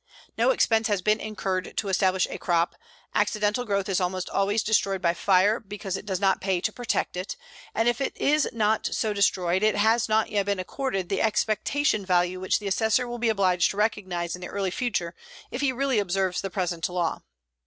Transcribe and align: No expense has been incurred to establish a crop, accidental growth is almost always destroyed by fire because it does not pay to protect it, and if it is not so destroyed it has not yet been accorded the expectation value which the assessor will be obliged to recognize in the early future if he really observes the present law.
No 0.35 0.49
expense 0.49 0.87
has 0.87 1.03
been 1.03 1.19
incurred 1.19 1.77
to 1.77 1.87
establish 1.87 2.25
a 2.31 2.39
crop, 2.39 2.73
accidental 3.13 3.65
growth 3.65 3.87
is 3.87 4.01
almost 4.01 4.31
always 4.31 4.63
destroyed 4.63 4.99
by 4.99 5.13
fire 5.13 5.59
because 5.59 5.95
it 5.95 6.07
does 6.07 6.19
not 6.19 6.41
pay 6.41 6.59
to 6.59 6.71
protect 6.73 7.15
it, 7.15 7.35
and 7.75 7.87
if 7.87 8.01
it 8.01 8.17
is 8.17 8.49
not 8.51 8.87
so 8.91 9.13
destroyed 9.13 9.61
it 9.61 9.75
has 9.75 10.09
not 10.09 10.31
yet 10.31 10.47
been 10.47 10.57
accorded 10.57 11.07
the 11.09 11.21
expectation 11.21 12.03
value 12.03 12.39
which 12.39 12.57
the 12.57 12.67
assessor 12.67 13.07
will 13.07 13.19
be 13.19 13.29
obliged 13.29 13.69
to 13.69 13.77
recognize 13.77 14.33
in 14.33 14.41
the 14.41 14.49
early 14.49 14.71
future 14.71 15.13
if 15.51 15.61
he 15.61 15.71
really 15.71 15.99
observes 15.99 16.41
the 16.41 16.49
present 16.49 16.89
law. 16.89 17.21